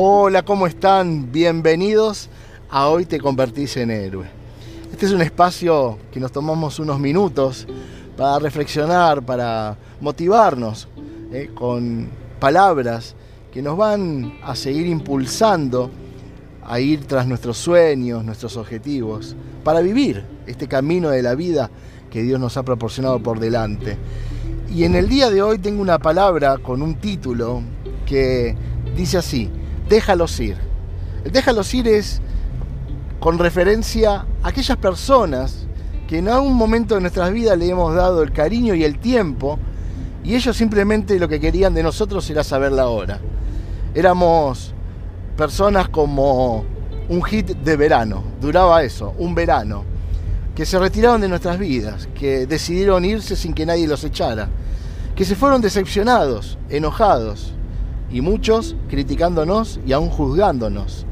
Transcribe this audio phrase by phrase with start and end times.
[0.00, 1.32] Hola, ¿cómo están?
[1.32, 2.28] Bienvenidos
[2.70, 4.26] a Hoy te convertís en héroe.
[4.92, 7.66] Este es un espacio que nos tomamos unos minutos
[8.16, 10.86] para reflexionar, para motivarnos
[11.32, 12.08] eh, con
[12.38, 13.16] palabras
[13.52, 15.90] que nos van a seguir impulsando
[16.64, 19.34] a ir tras nuestros sueños, nuestros objetivos,
[19.64, 21.70] para vivir este camino de la vida
[22.08, 23.96] que Dios nos ha proporcionado por delante.
[24.72, 27.62] Y en el día de hoy tengo una palabra con un título
[28.06, 28.54] que
[28.94, 29.50] dice así,
[29.88, 30.56] déjalos ir.
[31.24, 32.20] El déjalos ir es
[33.20, 35.66] con referencia a aquellas personas
[36.06, 39.58] que en algún momento de nuestras vidas le hemos dado el cariño y el tiempo
[40.24, 43.20] y ellos simplemente lo que querían de nosotros era saber la hora.
[43.94, 44.74] Éramos
[45.36, 46.64] personas como
[47.08, 49.84] un hit de verano, duraba eso, un verano,
[50.54, 54.48] que se retiraron de nuestras vidas, que decidieron irse sin que nadie los echara,
[55.14, 57.54] que se fueron decepcionados, enojados,
[58.10, 61.06] y muchos criticándonos y aún juzgándonos.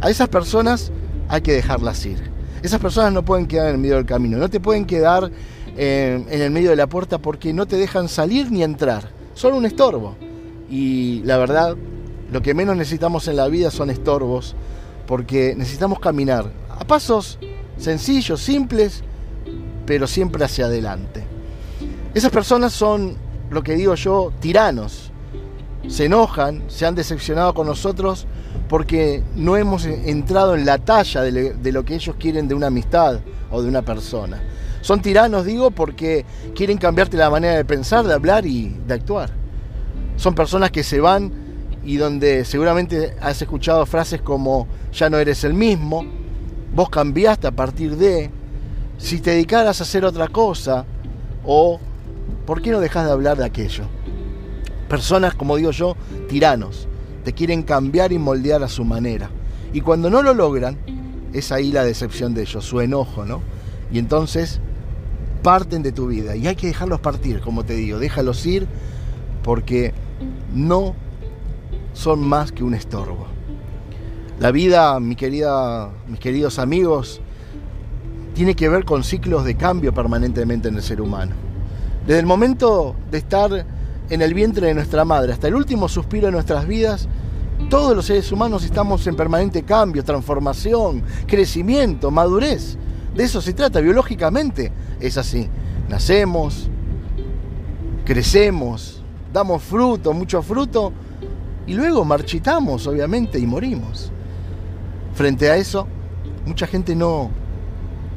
[0.00, 0.90] A esas personas
[1.28, 2.30] hay que dejarlas ir.
[2.62, 5.30] Esas personas no pueden quedar en el medio del camino, no te pueden quedar
[5.76, 9.54] en, en el medio de la puerta porque no te dejan salir ni entrar, son
[9.54, 10.16] un estorbo.
[10.70, 11.76] Y la verdad,
[12.30, 14.54] lo que menos necesitamos en la vida son estorbos,
[15.06, 17.38] porque necesitamos caminar a pasos
[17.76, 19.02] sencillos, simples,
[19.84, 21.24] pero siempre hacia adelante.
[22.14, 23.16] Esas personas son,
[23.50, 25.11] lo que digo yo, tiranos.
[25.88, 28.26] Se enojan, se han decepcionado con nosotros
[28.68, 33.20] porque no hemos entrado en la talla de lo que ellos quieren de una amistad
[33.50, 34.40] o de una persona.
[34.80, 36.24] Son tiranos, digo, porque
[36.54, 39.30] quieren cambiarte la manera de pensar, de hablar y de actuar.
[40.16, 41.32] Son personas que se van
[41.84, 46.04] y donde seguramente has escuchado frases como ya no eres el mismo,
[46.74, 48.30] vos cambiaste a partir de,
[48.98, 50.84] si te dedicaras a hacer otra cosa,
[51.44, 51.80] o
[52.46, 53.84] ¿por qué no dejas de hablar de aquello?
[54.92, 55.96] Personas, como digo yo,
[56.28, 56.86] tiranos,
[57.24, 59.30] te quieren cambiar y moldear a su manera.
[59.72, 60.76] Y cuando no lo logran,
[61.32, 63.40] es ahí la decepción de ellos, su enojo, ¿no?
[63.90, 64.60] Y entonces
[65.42, 68.66] parten de tu vida y hay que dejarlos partir, como te digo, déjalos ir
[69.42, 69.94] porque
[70.54, 70.94] no
[71.94, 73.28] son más que un estorbo.
[74.40, 77.22] La vida, mi querida, mis queridos amigos,
[78.34, 81.32] tiene que ver con ciclos de cambio permanentemente en el ser humano.
[82.06, 83.64] Desde el momento de estar
[84.12, 87.08] en el vientre de nuestra madre hasta el último suspiro de nuestras vidas,
[87.70, 92.76] todos los seres humanos estamos en permanente cambio, transformación, crecimiento, madurez.
[93.14, 94.70] De eso se trata, biológicamente
[95.00, 95.48] es así.
[95.88, 96.68] Nacemos,
[98.04, 99.02] crecemos,
[99.32, 100.92] damos fruto, mucho fruto,
[101.66, 104.12] y luego marchitamos, obviamente, y morimos.
[105.14, 105.86] Frente a eso,
[106.44, 107.30] mucha gente no,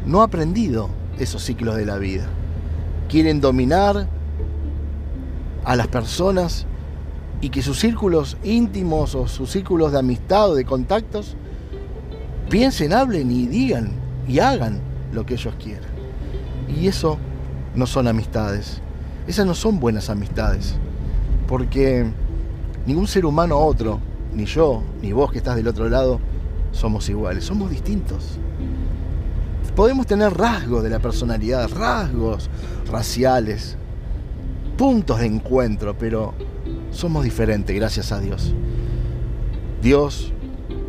[0.05, 0.89] no ha aprendido
[1.19, 2.25] esos ciclos de la vida.
[3.07, 4.09] Quieren dominar
[5.65, 6.65] a las personas
[7.41, 11.35] y que sus círculos íntimos o sus círculos de amistad o de contactos
[12.49, 13.91] piensen, hablen y digan
[14.27, 14.79] y hagan
[15.11, 15.89] lo que ellos quieran.
[16.69, 17.17] Y eso
[17.75, 18.81] no son amistades.
[19.27, 20.75] Esas no son buenas amistades.
[21.47, 22.09] Porque
[22.85, 23.99] Ningún ser humano otro,
[24.31, 26.19] ni yo, ni vos que estás del otro lado,
[26.71, 28.37] somos iguales, somos distintos.
[29.75, 32.49] Podemos tener rasgos de la personalidad, rasgos
[32.89, 33.75] raciales,
[34.77, 36.33] puntos de encuentro, pero
[36.91, 38.53] somos diferentes, gracias a Dios.
[39.81, 40.33] Dios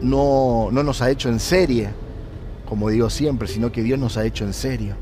[0.01, 1.91] no, no nos ha hecho en serie,
[2.69, 4.97] como digo siempre, sino que Dios nos ha hecho en serio.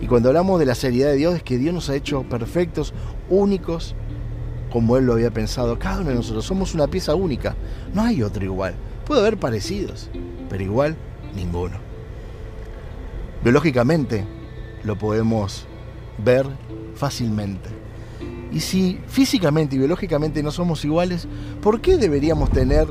[0.00, 2.92] Y cuando hablamos de la seriedad de Dios es que Dios nos ha hecho perfectos,
[3.28, 3.94] únicos
[4.70, 5.78] como Él lo había pensado.
[5.78, 7.56] Cada uno de nosotros somos una pieza única.
[7.94, 8.74] No hay otro igual.
[9.06, 10.10] Puede haber parecidos,
[10.50, 10.96] pero igual
[11.34, 11.76] ninguno.
[13.42, 14.24] Biológicamente
[14.84, 15.66] lo podemos
[16.18, 16.46] ver
[16.94, 17.85] fácilmente.
[18.56, 21.28] Y si físicamente y biológicamente no somos iguales,
[21.60, 22.86] ¿por qué deberíamos tener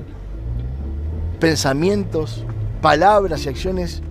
[1.40, 2.46] pensamientos,
[2.84, 4.04] palabras y acciones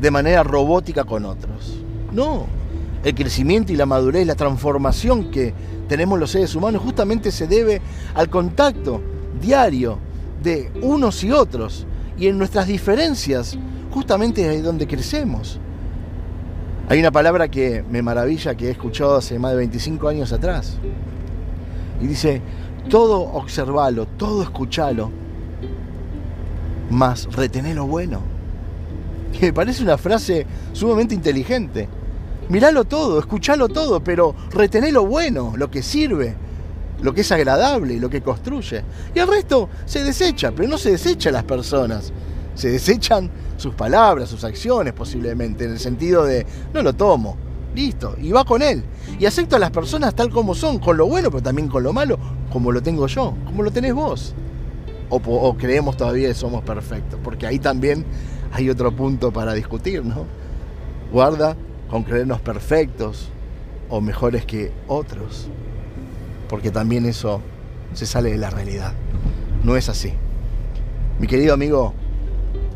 [0.00, 1.82] de manera robótica con otros?
[2.12, 2.46] No,
[3.02, 5.52] el crecimiento y la madurez, la transformación que
[5.88, 7.80] tenemos los seres humanos justamente se debe
[8.14, 9.00] al contacto
[9.42, 9.98] diario
[10.44, 11.88] de unos y otros.
[12.16, 13.58] Y en nuestras diferencias
[13.90, 15.58] justamente es donde crecemos.
[16.86, 20.76] Hay una palabra que me maravilla que he escuchado hace más de 25 años atrás.
[22.02, 22.42] Y dice,
[22.90, 25.10] todo observalo, todo escuchalo,
[26.90, 28.20] más retené lo bueno.
[29.32, 31.88] Que me parece una frase sumamente inteligente.
[32.50, 36.34] Miralo todo, escuchalo todo, pero retené lo bueno, lo que sirve,
[37.00, 38.84] lo que es agradable, lo que construye.
[39.14, 42.12] Y el resto se desecha, pero no se desecha las personas.
[42.54, 47.36] Se desechan sus palabras, sus acciones posiblemente, en el sentido de, no lo tomo,
[47.74, 48.84] listo, y va con él.
[49.18, 51.92] Y acepto a las personas tal como son, con lo bueno, pero también con lo
[51.92, 52.18] malo,
[52.52, 54.34] como lo tengo yo, como lo tenés vos.
[55.10, 58.04] o, creemos todavía que somos perfectos, porque ahí también
[58.52, 60.26] hay otro punto para discutir, ¿no?
[61.12, 61.56] Guarda
[61.88, 63.28] con creernos perfectos
[63.88, 65.48] o mejores que otros,
[66.48, 67.40] porque también eso
[67.94, 68.92] se sale de la realidad.
[69.62, 70.12] No es así.
[71.18, 71.94] Mi querido amigo,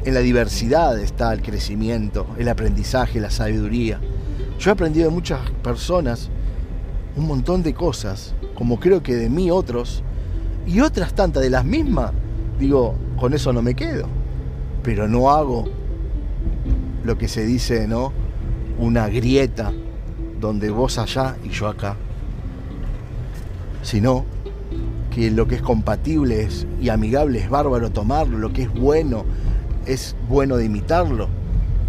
[0.08, 4.00] en la diversidad está el crecimiento, el aprendizaje, la sabiduría.
[4.58, 6.30] Yo he aprendido de muchas personas
[7.14, 10.02] un montón de cosas, como creo que de mí otros,
[10.66, 12.12] y otras tantas de las mismas,
[12.58, 14.08] digo, con eso no me quedo,
[14.82, 15.66] pero no hago
[17.04, 18.10] lo que se dice, ¿no?
[18.78, 19.72] Una grieta
[20.40, 21.96] donde vos allá y yo acá,
[23.82, 24.24] sino
[25.14, 29.26] que lo que es compatible es, y amigable es bárbaro tomarlo, lo que es bueno
[29.88, 31.28] es bueno de imitarlo,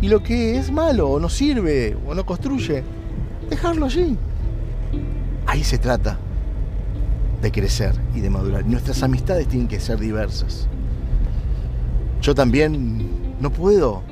[0.01, 2.84] y lo que es malo o no sirve o no construye,
[3.50, 4.18] dejarlo allí.
[5.46, 6.18] Ahí se trata
[7.42, 8.66] de crecer y de madurar.
[8.66, 10.68] Nuestras amistades tienen que ser diversas.
[12.22, 14.04] Yo también no puedo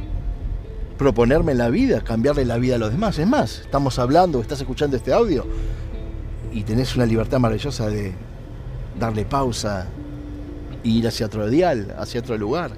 [0.98, 3.18] proponerme en la vida cambiarle la vida a los demás.
[3.20, 5.46] Es más, estamos hablando, estás escuchando este audio
[6.52, 8.14] y tenés una libertad maravillosa de
[9.00, 9.88] darle pausa
[10.84, 12.72] e ir hacia otro dial, hacia otro lugar.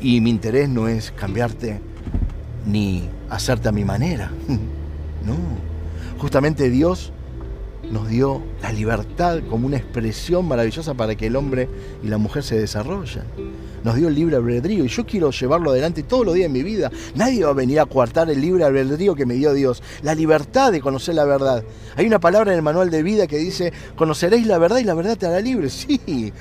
[0.00, 1.80] Y mi interés no es cambiarte
[2.66, 4.30] ni hacerte a mi manera.
[5.24, 5.38] No.
[6.18, 7.10] Justamente Dios
[7.90, 11.68] nos dio la libertad como una expresión maravillosa para que el hombre
[12.02, 13.24] y la mujer se desarrollen.
[13.82, 16.62] Nos dio el libre albedrío y yo quiero llevarlo adelante todos los días de mi
[16.62, 16.90] vida.
[17.14, 19.82] Nadie va a venir a coartar el libre albedrío que me dio Dios.
[20.02, 21.64] La libertad de conocer la verdad.
[21.96, 24.94] Hay una palabra en el manual de vida que dice, conoceréis la verdad y la
[24.94, 25.68] verdad te hará libre.
[25.70, 26.32] Sí,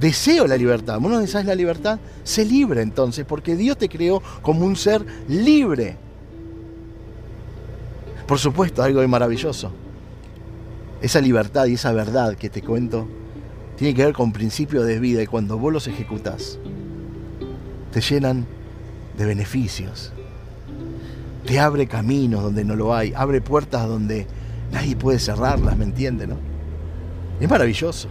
[0.00, 0.98] deseo la libertad.
[1.00, 1.98] ¿Vos no deseas la libertad?
[2.24, 5.96] Sé libre entonces, porque Dios te creó como un ser libre.
[8.26, 9.72] Por supuesto, algo maravilloso
[11.00, 13.06] esa libertad y esa verdad que te cuento
[13.76, 16.58] tiene que ver con principios de vida y cuando vos los ejecutás,
[17.92, 18.46] te llenan
[19.18, 20.12] de beneficios.
[21.44, 24.26] Te abre caminos donde no lo hay, abre puertas donde
[24.72, 26.26] nadie puede cerrarlas, ¿me entiende?
[26.26, 26.38] No?
[27.38, 28.08] Es maravilloso,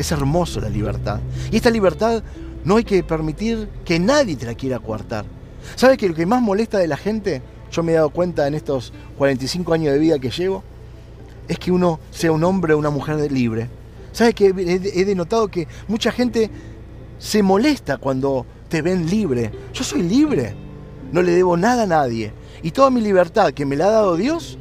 [0.00, 1.20] es hermoso la libertad.
[1.50, 2.22] Y esta libertad
[2.64, 5.24] no hay que permitir que nadie te la quiera coartar.
[5.76, 8.54] ¿Sabes que lo que más molesta de la gente, yo me he dado cuenta en
[8.54, 10.64] estos 45 años de vida que llevo,
[11.48, 13.68] es que uno sea un hombre o una mujer libre.
[14.12, 16.50] ¿Sabes que he denotado que mucha gente
[17.18, 19.50] se molesta cuando te ven libre?
[19.74, 20.54] Yo soy libre,
[21.12, 22.32] no le debo nada a nadie.
[22.62, 24.58] Y toda mi libertad que me la ha dado Dios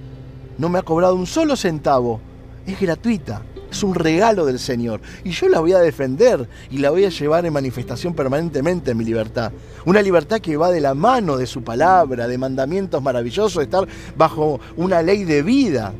[0.58, 2.20] no me ha cobrado un solo centavo.
[2.66, 5.02] Es gratuita, es un regalo del Señor.
[5.24, 8.98] Y yo la voy a defender y la voy a llevar en manifestación permanentemente en
[8.98, 9.52] mi libertad.
[9.86, 13.88] Una libertad que va de la mano de su palabra, de mandamientos maravillosos, de estar
[14.18, 15.94] bajo una ley de vida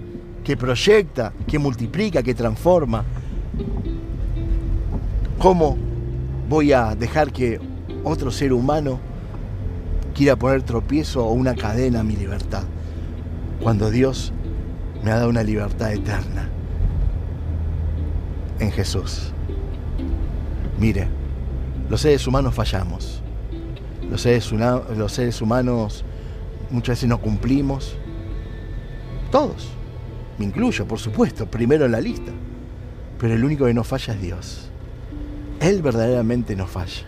[0.44, 3.04] que proyecta, que multiplica, que transforma.
[5.38, 5.78] ¿Cómo
[6.50, 7.60] voy a dejar que
[8.04, 9.00] otro ser humano
[10.16, 12.64] quiera poner tropiezo o una cadena a mi libertad?
[13.62, 14.34] Cuando Dios
[15.04, 16.50] me ha dado una libertad eterna
[18.60, 19.32] en Jesús.
[20.80, 21.08] Mire,
[21.90, 23.22] los seres humanos fallamos.
[24.10, 26.04] Los seres, los seres humanos
[26.70, 27.96] muchas veces no cumplimos.
[29.32, 29.70] Todos
[30.40, 32.32] me incluyo, por supuesto, primero en la lista.
[33.20, 34.70] Pero el único que no falla es Dios.
[35.60, 37.04] Él verdaderamente no falla.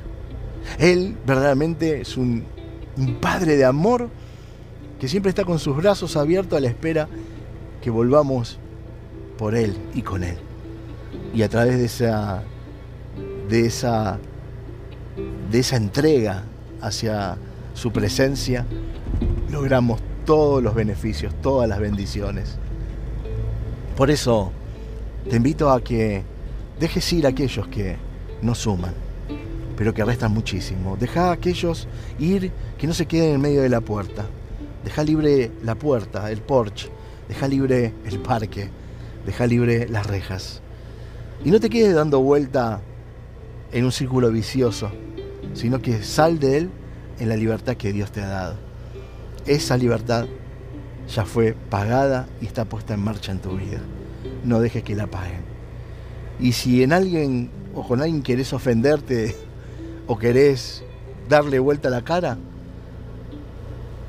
[0.77, 2.43] Él verdaderamente es un,
[3.21, 4.09] padre de amor
[4.99, 7.07] que siempre está con sus brazos abiertos a la espera
[7.81, 8.59] que volvamos
[9.37, 10.37] por Él y con Él.
[11.33, 12.43] Y a través de esa,
[13.49, 14.19] de esa,
[15.51, 16.43] de esa entrega
[16.81, 17.37] hacia
[17.73, 18.65] su presencia,
[19.49, 22.57] logramos todos los beneficios, todas las bendiciones.
[23.95, 24.51] Por eso
[25.29, 26.23] te invito a que
[26.79, 27.97] dejes ir a aquellos que
[28.41, 28.93] no suman,
[29.77, 30.97] pero que restan muchísimo.
[30.97, 31.87] Deja a aquellos
[32.19, 34.25] ir que no se queden en medio de la puerta.
[34.83, 36.89] Deja libre la puerta, el porche.
[37.27, 38.69] Deja libre el parque.
[39.25, 40.61] Deja libre las rejas.
[41.43, 42.81] Y no te quedes dando vuelta
[43.71, 44.91] en un círculo vicioso,
[45.53, 46.69] sino que sal de él
[47.19, 48.55] en la libertad que Dios te ha dado.
[49.47, 50.27] Esa libertad
[51.07, 53.79] ya fue pagada y está puesta en marcha en tu vida.
[54.43, 55.41] No dejes que la paguen.
[56.39, 59.35] Y si en alguien o con alguien querés ofenderte
[60.07, 60.83] o querés
[61.27, 62.37] darle vuelta a la cara,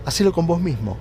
[0.05, 0.99] hacelo con vos mismo.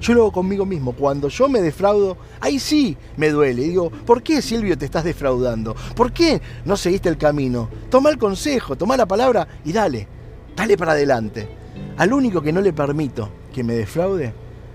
[0.00, 0.92] Yo lo hago conmigo mismo.
[0.92, 3.62] Cuando yo me defraudo, ahí sí me duele.
[3.62, 5.74] Digo, ¿por qué Silvio te estás defraudando?
[5.94, 7.68] ¿Por qué no seguiste el camino?
[7.90, 10.06] Toma el consejo, toma la palabra y dale.
[10.54, 11.48] Dale para adelante.
[11.96, 14.32] Al único que no le permito que me defraude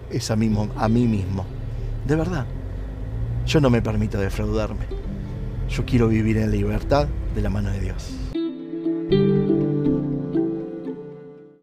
[0.09, 1.45] es a mí, a mí mismo.
[2.07, 2.45] De verdad.
[3.45, 4.85] Yo no me permito defraudarme.
[5.69, 9.50] Yo quiero vivir en libertad de la mano de Dios.